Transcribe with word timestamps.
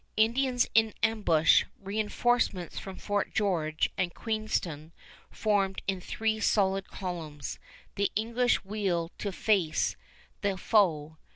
Indians 0.17 0.67
in 0.73 0.95
ambush, 1.03 1.63
reënforcements 1.79 2.79
from 2.79 2.95
Fort 2.97 3.35
George 3.35 3.87
and 3.99 4.11
Queenston 4.15 4.93
formed 5.29 5.83
in 5.87 6.01
three 6.01 6.39
solid 6.39 6.87
columns, 6.89 7.59
the 7.93 8.09
English 8.15 8.65
wheel 8.65 9.11
to 9.19 9.31
face 9.31 9.95
the 10.41 10.57
foe. 10.57 11.17